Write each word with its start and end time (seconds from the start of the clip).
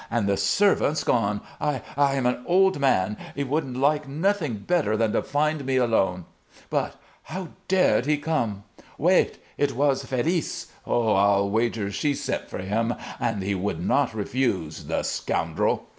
And 0.09 0.27
the 0.27 0.35
servants 0.35 1.03
gone! 1.03 1.41
I 1.61 1.83
I 1.95 2.15
am 2.15 2.25
an 2.25 2.41
old 2.47 2.79
man; 2.79 3.17
he 3.35 3.43
would 3.43 3.77
like 3.77 4.07
nothing 4.07 4.55
better 4.55 4.97
than 4.97 5.11
to 5.11 5.21
find 5.21 5.63
me 5.63 5.75
alone. 5.75 6.25
But 6.71 6.95
how 7.21 7.43
how 7.43 7.47
dared 7.67 8.07
he 8.07 8.17
come? 8.17 8.63
Wait! 8.97 9.37
It 9.59 9.75
was 9.75 10.03
Félice. 10.05 10.71
Ho! 10.85 11.13
I'll 11.13 11.51
wager 11.51 11.91
she 11.91 12.15
sent 12.15 12.49
for 12.49 12.57
him; 12.63 12.95
and 13.19 13.43
he 13.43 13.53
would 13.53 13.79
not 13.79 14.15
refuse, 14.15 14.85
the 14.85 15.03
scoundrel!" 15.03 15.85